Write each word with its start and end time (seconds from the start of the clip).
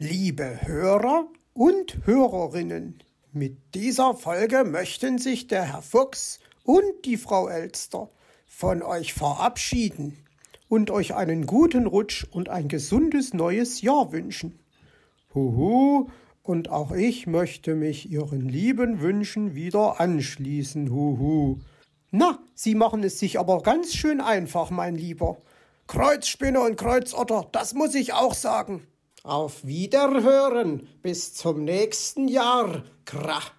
Liebe 0.00 0.60
Hörer 0.62 1.26
und 1.54 2.06
Hörerinnen, 2.06 3.02
mit 3.32 3.74
dieser 3.74 4.14
Folge 4.14 4.62
möchten 4.62 5.18
sich 5.18 5.48
der 5.48 5.64
Herr 5.64 5.82
Fuchs 5.82 6.38
und 6.62 6.84
die 7.04 7.16
Frau 7.16 7.48
Elster 7.48 8.08
von 8.46 8.82
euch 8.82 9.12
verabschieden 9.12 10.16
und 10.68 10.92
euch 10.92 11.16
einen 11.16 11.46
guten 11.46 11.86
Rutsch 11.86 12.24
und 12.30 12.48
ein 12.48 12.68
gesundes 12.68 13.34
neues 13.34 13.82
Jahr 13.82 14.12
wünschen. 14.12 14.60
Huhu, 15.34 16.06
und 16.44 16.68
auch 16.70 16.92
ich 16.92 17.26
möchte 17.26 17.74
mich 17.74 18.08
ihren 18.08 18.48
lieben 18.48 19.00
Wünschen 19.00 19.56
wieder 19.56 19.98
anschließen, 20.00 20.92
huhu. 20.92 21.58
Na, 22.12 22.38
Sie 22.54 22.76
machen 22.76 23.02
es 23.02 23.18
sich 23.18 23.40
aber 23.40 23.62
ganz 23.62 23.94
schön 23.94 24.20
einfach, 24.20 24.70
mein 24.70 24.94
Lieber. 24.94 25.38
Kreuzspinne 25.88 26.60
und 26.60 26.76
Kreuzotter, 26.76 27.48
das 27.50 27.74
muss 27.74 27.96
ich 27.96 28.12
auch 28.12 28.34
sagen. 28.34 28.86
Auf 29.22 29.66
Wiederhören. 29.66 30.88
Bis 31.02 31.34
zum 31.34 31.64
nächsten 31.64 32.28
Jahr. 32.28 32.84
Krach. 33.04 33.52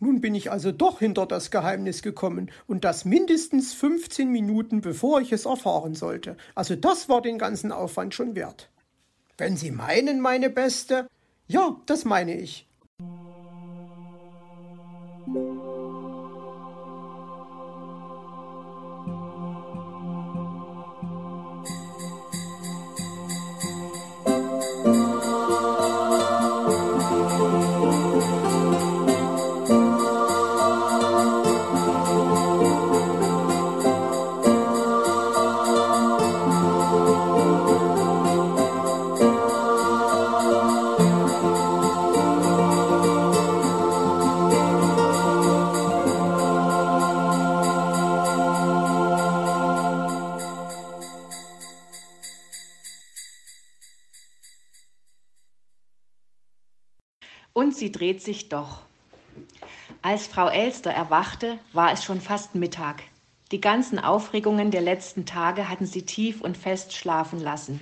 Nun 0.00 0.20
bin 0.20 0.34
ich 0.34 0.50
also 0.50 0.70
doch 0.70 1.00
hinter 1.00 1.26
das 1.26 1.50
Geheimnis 1.50 2.02
gekommen 2.02 2.50
und 2.66 2.84
das 2.84 3.04
mindestens 3.04 3.74
15 3.74 4.30
Minuten 4.30 4.80
bevor 4.80 5.20
ich 5.20 5.32
es 5.32 5.44
erfahren 5.44 5.94
sollte. 5.94 6.36
Also 6.54 6.76
das 6.76 7.08
war 7.08 7.20
den 7.20 7.38
ganzen 7.38 7.72
Aufwand 7.72 8.14
schon 8.14 8.36
wert. 8.36 8.70
Wenn 9.36 9.56
Sie 9.56 9.70
meinen, 9.70 10.20
meine 10.20 10.50
Beste, 10.50 11.08
ja, 11.48 11.80
das 11.86 12.04
meine 12.04 12.38
ich. 12.38 12.68
Und 57.88 57.94
sie 57.94 57.98
dreht 58.00 58.22
sich 58.22 58.50
doch. 58.50 58.80
Als 60.02 60.26
Frau 60.26 60.48
Elster 60.48 60.90
erwachte, 60.90 61.58
war 61.72 61.90
es 61.90 62.04
schon 62.04 62.20
fast 62.20 62.54
Mittag. 62.54 63.02
Die 63.50 63.62
ganzen 63.62 63.98
Aufregungen 63.98 64.70
der 64.70 64.82
letzten 64.82 65.24
Tage 65.24 65.70
hatten 65.70 65.86
sie 65.86 66.02
tief 66.02 66.42
und 66.42 66.58
fest 66.58 66.92
schlafen 66.92 67.40
lassen. 67.40 67.80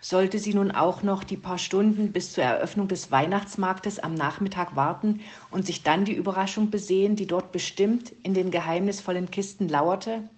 Sollte 0.00 0.40
sie 0.40 0.54
nun 0.54 0.72
auch 0.72 1.04
noch 1.04 1.22
die 1.22 1.36
paar 1.36 1.58
Stunden 1.58 2.10
bis 2.10 2.32
zur 2.32 2.42
Eröffnung 2.42 2.88
des 2.88 3.12
Weihnachtsmarktes 3.12 4.00
am 4.00 4.14
Nachmittag 4.14 4.74
warten 4.74 5.20
und 5.52 5.64
sich 5.64 5.84
dann 5.84 6.04
die 6.04 6.14
Überraschung 6.14 6.70
besehen, 6.70 7.14
die 7.14 7.28
dort 7.28 7.52
bestimmt 7.52 8.12
in 8.24 8.34
den 8.34 8.50
geheimnisvollen 8.50 9.30
Kisten 9.30 9.68
lauerte? 9.68 10.28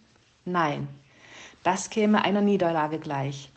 Nein, 0.45 0.89
das 1.63 1.89
käme 1.89 2.23
einer 2.23 2.43
Niederlage 2.43 2.99
gleich. 2.99 3.49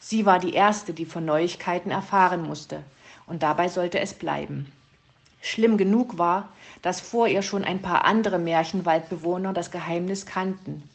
Sie 0.00 0.26
war 0.26 0.40
die 0.40 0.54
Erste, 0.54 0.92
die 0.92 1.06
von 1.06 1.24
Neuigkeiten 1.24 1.92
erfahren 1.92 2.42
musste 2.42 2.82
und 3.28 3.42
dabei 3.42 3.68
sollte 3.68 4.00
es 4.00 4.14
bleiben. 4.14 4.72
Schlimm 5.40 5.76
genug 5.76 6.18
war, 6.18 6.48
dass 6.82 7.00
vor 7.00 7.28
ihr 7.28 7.42
schon 7.42 7.64
ein 7.64 7.82
paar 7.82 8.04
andere 8.04 8.38
Märchenwaldbewohner 8.38 9.52
das 9.52 9.70
Geheimnis 9.70 10.26
kannten. 10.26 10.88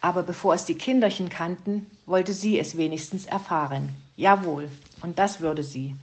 Aber 0.00 0.22
bevor 0.22 0.54
es 0.54 0.64
die 0.64 0.76
Kinderchen 0.76 1.28
kannten, 1.28 1.90
wollte 2.06 2.32
sie 2.32 2.58
es 2.58 2.76
wenigstens 2.76 3.26
erfahren. 3.26 3.90
Jawohl, 4.16 4.68
und 5.02 5.18
das 5.18 5.40
würde 5.40 5.62
sie. 5.62 5.96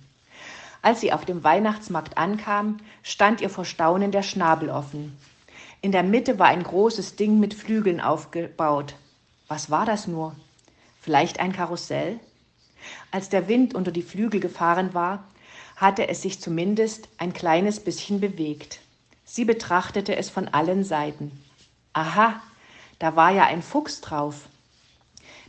Als 0.81 1.01
sie 1.01 1.13
auf 1.13 1.25
dem 1.25 1.43
Weihnachtsmarkt 1.43 2.17
ankam, 2.17 2.77
stand 3.03 3.41
ihr 3.41 3.49
vor 3.49 3.65
Staunen 3.65 4.11
der 4.11 4.23
Schnabel 4.23 4.69
offen. 4.69 5.15
In 5.81 5.91
der 5.91 6.03
Mitte 6.03 6.39
war 6.39 6.47
ein 6.47 6.63
großes 6.63 7.15
Ding 7.15 7.39
mit 7.39 7.53
Flügeln 7.53 8.01
aufgebaut. 8.01 8.95
Was 9.47 9.69
war 9.69 9.85
das 9.85 10.07
nur? 10.07 10.35
Vielleicht 11.01 11.39
ein 11.39 11.53
Karussell? 11.53 12.19
Als 13.11 13.29
der 13.29 13.47
Wind 13.47 13.75
unter 13.75 13.91
die 13.91 14.01
Flügel 14.01 14.39
gefahren 14.39 14.93
war, 14.93 15.23
hatte 15.81 16.07
es 16.07 16.21
sich 16.21 16.39
zumindest 16.39 17.09
ein 17.17 17.33
kleines 17.33 17.79
bisschen 17.79 18.21
bewegt. 18.21 18.79
Sie 19.25 19.45
betrachtete 19.45 20.15
es 20.15 20.29
von 20.29 20.47
allen 20.47 20.83
Seiten. 20.83 21.31
Aha, 21.93 22.39
da 22.99 23.15
war 23.15 23.31
ja 23.31 23.45
ein 23.45 23.63
Fuchs 23.63 23.99
drauf. 23.99 24.47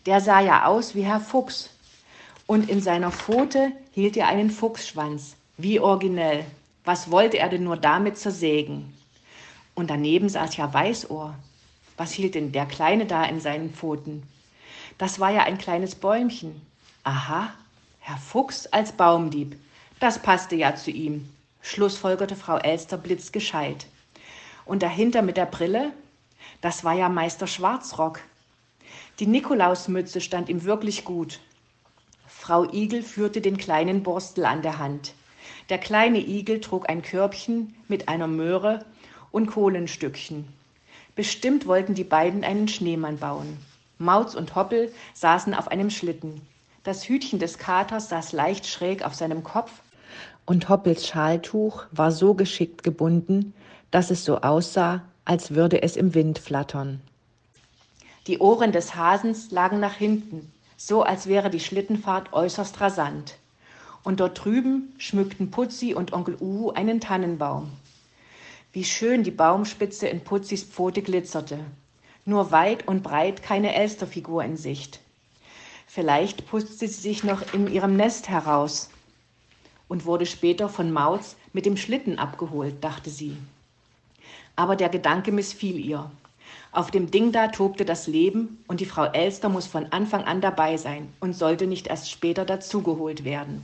Der 0.06 0.22
sah 0.22 0.40
ja 0.40 0.64
aus 0.64 0.94
wie 0.94 1.04
Herr 1.04 1.20
Fuchs. 1.20 1.68
Und 2.46 2.70
in 2.70 2.80
seiner 2.80 3.12
Pfote 3.12 3.72
hielt 3.92 4.16
er 4.16 4.28
einen 4.28 4.50
Fuchsschwanz. 4.50 5.36
Wie 5.58 5.78
originell. 5.78 6.46
Was 6.84 7.10
wollte 7.10 7.38
er 7.38 7.50
denn 7.50 7.64
nur 7.64 7.76
damit 7.76 8.16
zersägen? 8.16 8.96
Und 9.74 9.90
daneben 9.90 10.30
saß 10.30 10.56
ja 10.56 10.72
Weißohr. 10.72 11.34
Was 11.98 12.12
hielt 12.12 12.34
denn 12.34 12.52
der 12.52 12.64
Kleine 12.64 13.04
da 13.04 13.24
in 13.24 13.38
seinen 13.38 13.70
Pfoten? 13.70 14.22
Das 14.96 15.20
war 15.20 15.30
ja 15.30 15.42
ein 15.42 15.58
kleines 15.58 15.94
Bäumchen. 15.94 16.60
Aha, 17.04 17.52
Herr 18.00 18.18
Fuchs 18.18 18.66
als 18.68 18.92
Baumdieb. 18.92 19.56
Das 20.02 20.18
passte 20.18 20.56
ja 20.56 20.74
zu 20.74 20.90
ihm, 20.90 21.28
schlussfolgerte 21.60 22.34
Frau 22.34 22.58
Elster 22.58 22.96
blitzgescheit. 22.96 23.86
Und 24.64 24.82
dahinter 24.82 25.22
mit 25.22 25.36
der 25.36 25.46
Brille? 25.46 25.92
Das 26.60 26.82
war 26.82 26.94
ja 26.94 27.08
Meister 27.08 27.46
Schwarzrock. 27.46 28.18
Die 29.20 29.28
Nikolausmütze 29.28 30.20
stand 30.20 30.48
ihm 30.48 30.64
wirklich 30.64 31.04
gut. 31.04 31.38
Frau 32.26 32.64
Igel 32.72 33.04
führte 33.04 33.40
den 33.40 33.56
kleinen 33.56 34.02
Borstel 34.02 34.44
an 34.44 34.62
der 34.62 34.78
Hand. 34.80 35.14
Der 35.68 35.78
kleine 35.78 36.18
Igel 36.18 36.60
trug 36.60 36.88
ein 36.88 37.02
Körbchen 37.02 37.72
mit 37.86 38.08
einer 38.08 38.26
Möhre 38.26 38.84
und 39.30 39.46
Kohlenstückchen. 39.46 40.48
Bestimmt 41.14 41.68
wollten 41.68 41.94
die 41.94 42.02
beiden 42.02 42.42
einen 42.42 42.66
Schneemann 42.66 43.18
bauen. 43.18 43.56
Mauz 43.98 44.34
und 44.34 44.56
Hoppel 44.56 44.92
saßen 45.14 45.54
auf 45.54 45.68
einem 45.68 45.90
Schlitten. 45.90 46.44
Das 46.82 47.08
Hütchen 47.08 47.38
des 47.38 47.56
Katers 47.56 48.08
saß 48.08 48.32
leicht 48.32 48.66
schräg 48.66 49.04
auf 49.04 49.14
seinem 49.14 49.44
Kopf 49.44 49.70
und 50.44 50.68
Hoppels 50.68 51.06
Schaltuch 51.06 51.84
war 51.92 52.12
so 52.12 52.34
geschickt 52.34 52.82
gebunden, 52.82 53.54
dass 53.90 54.10
es 54.10 54.24
so 54.24 54.38
aussah, 54.38 55.02
als 55.24 55.54
würde 55.54 55.82
es 55.82 55.96
im 55.96 56.14
Wind 56.14 56.38
flattern. 56.38 57.00
Die 58.26 58.38
Ohren 58.38 58.72
des 58.72 58.94
Hasens 58.94 59.50
lagen 59.50 59.80
nach 59.80 59.94
hinten, 59.94 60.52
so 60.76 61.02
als 61.02 61.26
wäre 61.26 61.50
die 61.50 61.60
Schlittenfahrt 61.60 62.32
äußerst 62.32 62.80
rasant. 62.80 63.36
Und 64.04 64.20
dort 64.20 64.44
drüben 64.44 64.94
schmückten 64.98 65.50
Putzi 65.50 65.94
und 65.94 66.12
Onkel 66.12 66.36
Uhu 66.40 66.70
einen 66.70 67.00
Tannenbaum. 67.00 67.70
Wie 68.72 68.84
schön 68.84 69.22
die 69.22 69.30
Baumspitze 69.30 70.08
in 70.08 70.22
Putzis 70.22 70.64
Pfote 70.64 71.02
glitzerte. 71.02 71.58
Nur 72.24 72.50
weit 72.50 72.88
und 72.88 73.02
breit 73.02 73.42
keine 73.42 73.74
Elsterfigur 73.74 74.42
in 74.42 74.56
Sicht. 74.56 75.00
Vielleicht 75.86 76.48
putzte 76.48 76.88
sie 76.88 77.00
sich 77.00 77.22
noch 77.22 77.52
in 77.52 77.70
ihrem 77.70 77.96
Nest 77.96 78.28
heraus 78.28 78.88
und 79.92 80.06
wurde 80.06 80.24
später 80.24 80.70
von 80.70 80.90
Mauz 80.90 81.36
mit 81.52 81.66
dem 81.66 81.76
Schlitten 81.76 82.18
abgeholt, 82.18 82.82
dachte 82.82 83.10
sie. 83.10 83.36
Aber 84.56 84.74
der 84.74 84.88
Gedanke 84.88 85.32
missfiel 85.32 85.78
ihr. 85.78 86.10
Auf 86.72 86.90
dem 86.90 87.10
Ding 87.10 87.30
da 87.30 87.48
tobte 87.48 87.84
das 87.84 88.06
Leben 88.06 88.64
und 88.68 88.80
die 88.80 88.86
Frau 88.86 89.04
Elster 89.04 89.50
muss 89.50 89.66
von 89.66 89.92
Anfang 89.92 90.24
an 90.24 90.40
dabei 90.40 90.78
sein 90.78 91.12
und 91.20 91.34
sollte 91.34 91.66
nicht 91.66 91.88
erst 91.88 92.10
später 92.10 92.46
dazugeholt 92.46 93.24
werden. 93.24 93.62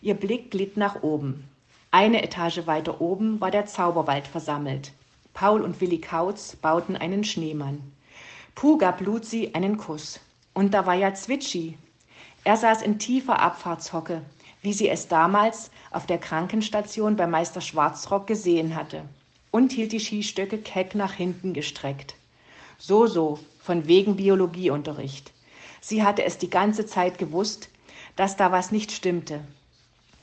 Ihr 0.00 0.14
Blick 0.14 0.50
glitt 0.50 0.78
nach 0.78 1.02
oben. 1.02 1.44
Eine 1.90 2.22
Etage 2.22 2.66
weiter 2.66 2.98
oben 3.02 3.38
war 3.38 3.50
der 3.50 3.66
Zauberwald 3.66 4.26
versammelt. 4.26 4.92
Paul 5.34 5.60
und 5.60 5.78
Willi 5.82 5.98
Kautz 5.98 6.56
bauten 6.56 6.96
einen 6.96 7.22
Schneemann. 7.22 7.82
Puh 8.54 8.78
gab 8.78 9.02
Luzi 9.02 9.50
einen 9.52 9.76
Kuss. 9.76 10.20
Und 10.54 10.72
da 10.72 10.86
war 10.86 10.94
ja 10.94 11.12
Zwitschi. 11.12 11.76
Er 12.48 12.56
saß 12.56 12.80
in 12.80 12.98
tiefer 12.98 13.40
Abfahrtshocke, 13.40 14.22
wie 14.62 14.72
sie 14.72 14.88
es 14.88 15.06
damals 15.06 15.70
auf 15.90 16.06
der 16.06 16.16
Krankenstation 16.16 17.14
bei 17.14 17.26
Meister 17.26 17.60
Schwarzrock 17.60 18.26
gesehen 18.26 18.74
hatte, 18.74 19.02
und 19.50 19.70
hielt 19.72 19.92
die 19.92 20.00
Skistöcke 20.00 20.56
keck 20.56 20.94
nach 20.94 21.12
hinten 21.12 21.52
gestreckt. 21.52 22.14
So, 22.78 23.06
so, 23.06 23.38
von 23.60 23.86
wegen 23.86 24.16
Biologieunterricht. 24.16 25.30
Sie 25.82 26.02
hatte 26.02 26.24
es 26.24 26.38
die 26.38 26.48
ganze 26.48 26.86
Zeit 26.86 27.18
gewusst, 27.18 27.68
dass 28.16 28.38
da 28.38 28.50
was 28.50 28.72
nicht 28.72 28.92
stimmte. 28.92 29.44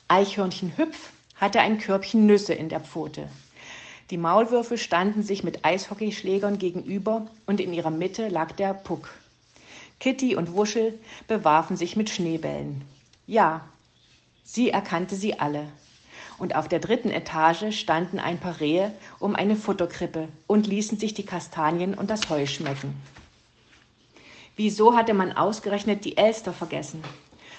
Eichhörnchen 0.07 0.75
Hüpf 0.77 1.11
hatte 1.35 1.59
ein 1.59 1.77
Körbchen 1.77 2.25
Nüsse 2.25 2.55
in 2.55 2.69
der 2.69 2.79
Pfote. 2.79 3.29
Die 4.09 4.17
Maulwürfe 4.17 4.79
standen 4.79 5.21
sich 5.21 5.43
mit 5.43 5.63
Eishockeyschlägern 5.63 6.57
gegenüber 6.57 7.27
und 7.45 7.61
in 7.61 7.71
ihrer 7.71 7.91
Mitte 7.91 8.29
lag 8.29 8.51
der 8.53 8.73
Puck. 8.73 9.11
Kitty 9.99 10.35
und 10.35 10.53
Wuschel 10.53 10.99
bewarfen 11.27 11.77
sich 11.77 11.95
mit 11.95 12.09
Schneebällen. 12.09 12.83
Ja, 13.27 13.61
sie 14.43 14.69
erkannte 14.69 15.15
sie 15.15 15.39
alle. 15.39 15.67
Und 16.37 16.55
auf 16.55 16.67
der 16.67 16.79
dritten 16.79 17.11
Etage 17.11 17.73
standen 17.75 18.19
ein 18.19 18.39
paar 18.39 18.59
Rehe 18.59 18.91
um 19.19 19.35
eine 19.35 19.55
Futterkrippe 19.55 20.27
und 20.47 20.67
ließen 20.67 20.99
sich 20.99 21.13
die 21.13 21.25
Kastanien 21.25 21.93
und 21.93 22.09
das 22.09 22.29
Heu 22.29 22.45
schmecken. 22.45 22.93
Wieso 24.57 24.95
hatte 24.95 25.13
man 25.13 25.33
ausgerechnet 25.33 26.05
die 26.05 26.17
Elster 26.17 26.53
vergessen? 26.53 27.03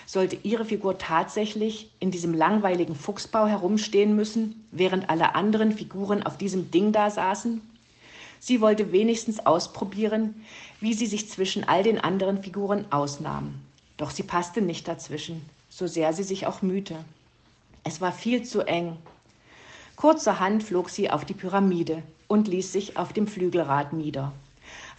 Sollte 0.07 0.39
ihre 0.43 0.65
Figur 0.65 0.99
tatsächlich 0.99 1.91
in 1.99 2.11
diesem 2.11 2.33
langweiligen 2.33 2.95
Fuchsbau 2.95 3.47
herumstehen 3.47 4.15
müssen, 4.15 4.67
während 4.71 5.11
alle 5.11 5.35
anderen 5.35 5.73
Figuren 5.73 6.23
auf 6.23 6.39
diesem 6.39 6.71
Ding 6.71 6.93
da 6.93 7.11
saßen? 7.11 7.61
Sie 8.41 8.61
wollte 8.61 8.93
wenigstens 8.93 9.45
ausprobieren, 9.45 10.45
wie 10.81 10.95
sie 10.95 11.07
sich 11.07 11.29
zwischen 11.29 11.65
all 11.65 11.83
den 11.83 12.01
anderen 12.01 12.43
Figuren 12.43 12.91
ausnahm. 12.91 13.55
Doch 13.97 14.11
sie 14.11 14.23
passte 14.23 14.61
nicht 14.61 14.87
dazwischen, 14.89 15.49
so 15.69 15.87
sehr 15.87 16.13
sie 16.13 16.23
sich 16.23 16.47
auch 16.47 16.63
mühte. 16.63 16.97
Es 17.85 18.01
war 18.01 18.13
viel 18.13 18.43
zu 18.43 18.63
eng. 18.63 18.97
Kurzerhand 19.97 20.63
flog 20.63 20.91
sie 20.91 21.11
auf 21.11 21.25
die 21.25 21.35
Pyramide 21.35 22.03
und 22.29 22.49
ließ 22.49 22.73
sich 22.73 22.97
auf 22.97 23.13
dem 23.13 23.27
Flügelrad 23.27 23.93
nieder. 23.93 24.33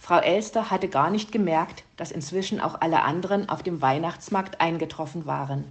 Frau 0.00 0.18
Elster 0.18 0.70
hatte 0.70 0.88
gar 0.88 1.10
nicht 1.10 1.32
gemerkt, 1.32 1.84
dass 1.96 2.10
inzwischen 2.10 2.60
auch 2.60 2.80
alle 2.80 3.02
anderen 3.02 3.48
auf 3.48 3.62
dem 3.62 3.82
Weihnachtsmarkt 3.82 4.60
eingetroffen 4.60 5.26
waren. 5.26 5.64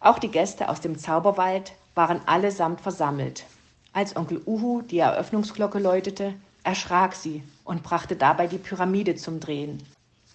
Auch 0.00 0.18
die 0.18 0.30
Gäste 0.30 0.68
aus 0.68 0.80
dem 0.80 0.98
Zauberwald 0.98 1.72
waren 1.94 2.20
allesamt 2.26 2.80
versammelt. 2.80 3.44
Als 3.92 4.16
Onkel 4.16 4.40
Uhu 4.46 4.82
die 4.82 4.98
Eröffnungsglocke 4.98 5.78
läutete, 5.78 6.34
erschrak 6.64 7.14
sie 7.14 7.42
und 7.64 7.82
brachte 7.82 8.16
dabei 8.16 8.46
die 8.46 8.58
Pyramide 8.58 9.14
zum 9.16 9.40
Drehen. 9.40 9.82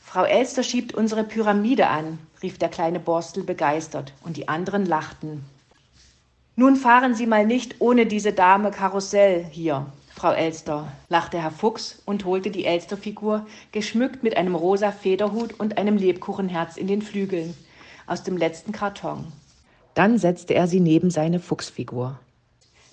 Frau 0.02 0.24
Elster 0.24 0.64
schiebt 0.64 0.94
unsere 0.94 1.24
Pyramide 1.24 1.88
an, 1.88 2.20
rief 2.42 2.58
der 2.58 2.70
kleine 2.70 3.00
Borstel 3.00 3.44
begeistert, 3.44 4.14
und 4.24 4.38
die 4.38 4.48
anderen 4.48 4.86
lachten. 4.86 5.44
Nun 6.56 6.76
fahren 6.76 7.14
Sie 7.14 7.28
mal 7.28 7.46
nicht 7.46 7.76
ohne 7.80 8.06
diese 8.06 8.34
Dame 8.34 8.72
Karussell 8.72 9.46
hier, 9.52 9.86
Frau 10.18 10.32
Elster, 10.32 10.92
lachte 11.10 11.40
Herr 11.40 11.52
Fuchs 11.52 12.02
und 12.06 12.26
holte 12.26 12.50
die 12.50 12.66
Elsterfigur, 12.66 13.46
geschmückt 13.72 14.24
mit 14.24 14.36
einem 14.36 14.56
rosa 14.56 14.92
Federhut 14.92 15.60
und 15.60 15.78
einem 15.78 15.98
Lebkuchenherz 15.98 16.78
in 16.78 16.88
den 16.88 17.04
Flügeln, 17.04 17.56
aus 18.08 18.24
dem 18.24 18.38
letzten 18.38 18.72
Karton. 18.72 19.32
Dann 19.94 20.18
setzte 20.18 20.56
er 20.56 20.68
sie 20.68 20.80
neben 20.80 21.12
seine 21.12 21.40
Fuchsfigur. 21.40 22.18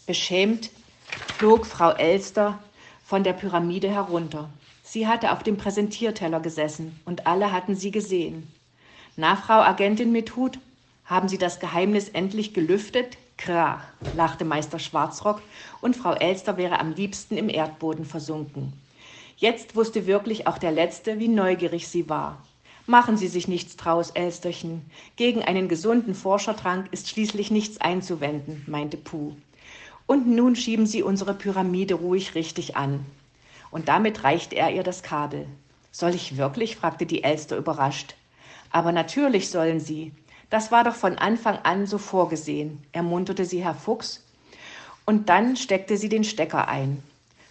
Beschämt 0.07 0.71
flog 1.39 1.65
Frau 1.65 1.93
Elster 1.93 2.59
von 3.05 3.23
der 3.23 3.35
Pyramide 3.35 3.91
herunter. 3.91 4.49
Sie 4.83 5.07
hatte 5.07 5.33
auf 5.33 5.43
dem 5.43 5.57
Präsentierteller 5.57 6.41
gesessen 6.41 6.99
und 7.05 7.27
alle 7.27 7.53
hatten 7.53 7.77
sie 7.77 7.91
gesehen. 7.91 8.51
Na, 9.17 9.37
Frau 9.37 9.61
Agentin 9.61 10.11
mit 10.11 10.35
Hut, 10.37 10.59
haben 11.05 11.29
Sie 11.29 11.39
das 11.39 11.61
Geheimnis 11.61 12.09
endlich 12.09 12.55
gelüftet? 12.55 13.19
Krach, 13.37 13.83
lachte 14.15 14.45
Meister 14.45 14.79
Schwarzrock, 14.79 15.43
und 15.83 15.97
Frau 15.97 16.15
Elster 16.15 16.57
wäre 16.57 16.81
am 16.81 16.93
liebsten 16.93 17.37
im 17.37 17.51
Erdboden 17.51 18.07
versunken. 18.07 18.73
Jetzt 19.37 19.77
wusste 19.77 20.07
wirklich 20.07 20.47
auch 20.47 20.57
der 20.57 20.73
Letzte, 20.73 21.19
wie 21.19 21.29
neugierig 21.29 21.89
sie 21.89 22.09
war. 22.09 22.39
Machen 22.87 23.17
Sie 23.17 23.29
sich 23.29 23.49
nichts 23.49 23.77
draus, 23.77 24.11
Elsterchen. 24.11 24.83
Gegen 25.17 25.43
einen 25.43 25.69
gesunden 25.69 26.15
Forschertrank 26.15 26.89
ist 26.91 27.09
schließlich 27.09 27.51
nichts 27.51 27.81
einzuwenden, 27.81 28.63
meinte 28.67 28.97
Puh. 28.97 29.33
Und 30.07 30.27
nun 30.27 30.57
schieben 30.57 30.87
Sie 30.87 31.03
unsere 31.03 31.35
Pyramide 31.35 31.95
ruhig 31.95 32.35
richtig 32.35 32.77
an. 32.77 33.05
Und 33.71 33.89
damit 33.89 34.25
reichte 34.25 34.57
er 34.57 34.71
ihr 34.71 34.83
das 34.83 35.03
Kabel. 35.03 35.47
Soll 35.93 36.15
ich 36.15 36.37
wirklich? 36.37 36.77
fragte 36.77 37.07
die 37.07 37.25
Elster 37.25 37.57
überrascht. 37.57 38.15
Aber 38.71 38.93
natürlich 38.93 39.49
sollen 39.51 39.81
Sie. 39.81 40.13
Das 40.51 40.71
war 40.71 40.85
doch 40.85 40.95
von 40.95 41.19
Anfang 41.19 41.59
an 41.65 41.87
so 41.87 41.99
vorgesehen, 41.99 42.81
ermunterte 42.93 43.45
sie 43.45 43.65
Herr 43.65 43.75
Fuchs, 43.75 44.23
und 45.05 45.29
dann 45.29 45.57
steckte 45.57 45.97
sie 45.97 46.09
den 46.09 46.23
Stecker 46.23 46.69
ein. 46.69 47.03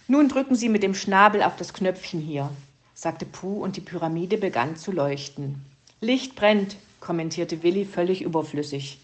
Nun 0.08 0.28
drücken 0.30 0.54
Sie 0.54 0.70
mit 0.70 0.82
dem 0.82 0.94
Schnabel 0.94 1.42
auf 1.42 1.56
das 1.56 1.74
Knöpfchen 1.74 2.20
hier, 2.20 2.50
sagte 2.94 3.26
Puh, 3.26 3.62
und 3.62 3.76
die 3.76 3.82
Pyramide 3.82 4.38
begann 4.38 4.76
zu 4.76 4.90
leuchten. 4.90 5.64
Licht 6.00 6.34
brennt, 6.34 6.76
kommentierte 7.00 7.62
Willi 7.62 7.84
völlig 7.84 8.22
überflüssig. 8.22 8.98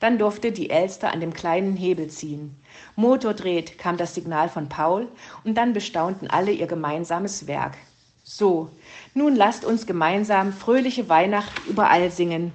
Dann 0.00 0.18
durfte 0.18 0.52
die 0.52 0.70
Elster 0.70 1.12
an 1.12 1.20
dem 1.20 1.32
kleinen 1.32 1.76
Hebel 1.76 2.08
ziehen. 2.08 2.54
Motor 2.94 3.34
dreht, 3.34 3.78
kam 3.78 3.96
das 3.96 4.14
Signal 4.14 4.48
von 4.48 4.68
Paul, 4.68 5.08
und 5.44 5.56
dann 5.56 5.72
bestaunten 5.72 6.28
alle 6.28 6.52
ihr 6.52 6.66
gemeinsames 6.66 7.46
Werk. 7.46 7.76
So, 8.22 8.70
nun 9.14 9.34
lasst 9.34 9.64
uns 9.64 9.86
gemeinsam 9.86 10.52
fröhliche 10.52 11.08
Weihnacht 11.08 11.66
überall 11.66 12.10
singen, 12.10 12.52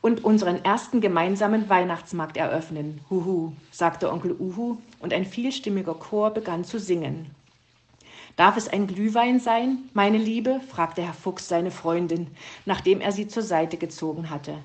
und 0.00 0.24
unseren 0.24 0.64
ersten 0.64 1.00
gemeinsamen 1.00 1.68
Weihnachtsmarkt 1.68 2.36
eröffnen. 2.36 3.00
Huhu, 3.10 3.52
sagte 3.70 4.10
Onkel 4.12 4.36
Uhu, 4.38 4.78
und 5.00 5.12
ein 5.12 5.24
vielstimmiger 5.24 5.94
Chor 5.94 6.30
begann 6.30 6.64
zu 6.64 6.78
singen. 6.78 7.30
Darf 8.36 8.56
es 8.56 8.68
ein 8.68 8.86
Glühwein 8.86 9.40
sein, 9.40 9.78
meine 9.94 10.18
Liebe? 10.18 10.60
fragte 10.68 11.02
Herr 11.02 11.14
Fuchs 11.14 11.48
seine 11.48 11.70
Freundin, 11.70 12.28
nachdem 12.66 13.00
er 13.00 13.12
sie 13.12 13.28
zur 13.28 13.42
Seite 13.42 13.78
gezogen 13.78 14.30
hatte. 14.30 14.58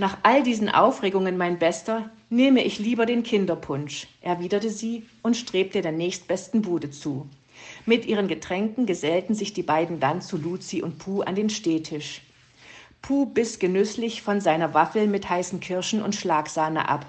Nach 0.00 0.16
all 0.22 0.42
diesen 0.42 0.70
Aufregungen, 0.70 1.36
mein 1.36 1.58
Bester, 1.58 2.08
nehme 2.30 2.64
ich 2.64 2.78
lieber 2.78 3.04
den 3.04 3.22
Kinderpunsch, 3.22 4.08
erwiderte 4.22 4.70
sie 4.70 5.06
und 5.20 5.36
strebte 5.36 5.82
der 5.82 5.92
nächstbesten 5.92 6.62
Bude 6.62 6.90
zu. 6.90 7.28
Mit 7.84 8.06
ihren 8.06 8.26
Getränken 8.26 8.86
gesellten 8.86 9.34
sich 9.34 9.52
die 9.52 9.62
beiden 9.62 10.00
dann 10.00 10.22
zu 10.22 10.38
Luzi 10.38 10.80
und 10.80 10.98
Puh 10.98 11.20
an 11.20 11.34
den 11.34 11.50
Stehtisch. 11.50 12.22
Puh 13.02 13.26
biss 13.26 13.58
genüsslich 13.58 14.22
von 14.22 14.40
seiner 14.40 14.72
Waffel 14.72 15.06
mit 15.06 15.28
heißen 15.28 15.60
Kirschen 15.60 16.00
und 16.00 16.14
Schlagsahne 16.14 16.88
ab. 16.88 17.04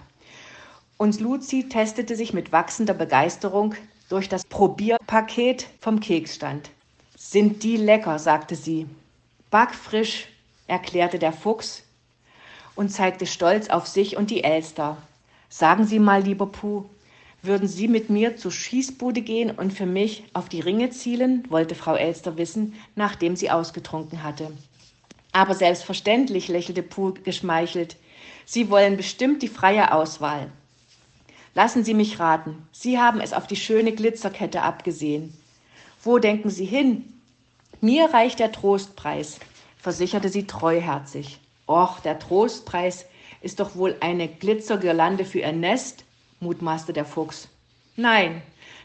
Und 0.98 1.22
Luzi 1.22 1.70
testete 1.70 2.18
sich 2.18 2.34
mit 2.34 2.52
wachsender 2.52 2.94
Begeisterung 2.94 3.74
durch 4.10 4.28
das 4.28 4.44
Probierpaket 4.44 5.66
vom 5.80 6.02
Keksstand. 6.02 6.72
Sind 7.16 7.64
die 7.64 7.78
lecker, 7.78 8.20
sagte 8.20 8.58
sie. 8.58 8.86
Backfrisch, 9.50 10.28
erklärte 10.68 11.20
der 11.20 11.32
Fuchs 11.32 11.84
und 12.76 12.90
zeigte 12.90 13.26
stolz 13.26 13.70
auf 13.70 13.88
sich 13.88 14.18
und 14.18 14.30
die 14.30 14.44
Elster. 14.44 14.98
Sagen 15.50 15.86
Sie 15.86 16.00
mal, 16.00 16.24
lieber 16.24 16.46
Puh, 16.46 16.86
würden 17.42 17.68
Sie 17.68 17.88
mit 17.88 18.10
mir 18.10 18.38
zur 18.38 18.52
Schießbude 18.52 19.22
gehen 19.22 19.52
und 19.52 19.74
für 19.74 19.86
mich 19.86 20.24
auf 20.34 20.48
die 20.48 20.60
Ringe 20.60 20.92
zielen? 20.92 21.44
wollte 21.50 21.76
Frau 21.76 21.96
Elster 21.96 22.38
wissen, 22.38 22.76
nachdem 22.96 23.36
sie 23.36 23.50
ausgetrunken 23.50 24.24
hatte. 24.24 24.52
Aber 25.32 25.56
selbstverständlich, 25.56 26.48
lächelte 26.48 26.84
Pooh 26.84 27.14
geschmeichelt. 27.24 27.98
Sie 28.46 28.70
wollen 28.70 28.98
bestimmt 28.98 29.42
die 29.42 29.48
freie 29.48 29.94
Auswahl. 29.94 30.52
Lassen 31.54 31.84
Sie 31.84 31.94
mich 31.94 32.20
raten, 32.20 32.68
Sie 32.72 33.00
haben 33.00 33.20
es 33.20 33.34
auf 33.34 33.48
die 33.48 33.56
schöne 33.56 33.92
Glitzerkette 33.92 34.62
abgesehen. 34.62 35.34
Wo 36.04 36.18
denken 36.18 36.50
Sie 36.50 36.66
hin? 36.66 37.12
Mir 37.82 38.14
reicht 38.14 38.40
der 38.40 38.52
Trostpreis, 38.52 39.40
versicherte 39.80 40.30
sie 40.30 40.46
treuherzig. 40.46 41.40
Och, 41.72 42.02
der 42.04 42.20
Trostpreis 42.20 43.06
ist 43.42 43.62
doch 43.62 43.76
wohl 43.76 43.96
eine 44.02 44.28
Glitzergirlande 44.28 45.24
für 45.24 45.40
Ihr 45.40 45.54
Nest, 45.54 46.04
mutmaßte 46.42 46.92
der 46.92 47.06
Fuchs. 47.06 47.48
Nein, 47.96 48.42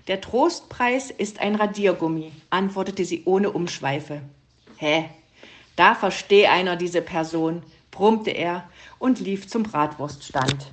der 0.07 0.21
Trostpreis 0.21 1.11
ist 1.11 1.41
ein 1.41 1.57
Radiergummi, 1.57 2.31
antwortete 2.51 3.05
sie 3.05 3.25
ohne 3.25 3.51
Umschweife. 3.51 4.23
Hä? 4.77 5.09
Da 5.75 5.97
versteh 5.97 6.47
einer 6.47 6.77
diese 6.77 7.03
Person, 7.03 7.65
brummte 7.91 8.31
er 8.31 8.71
und 9.01 9.19
lief 9.19 9.49
zum 9.49 9.65
Bratwurststand. 9.65 10.73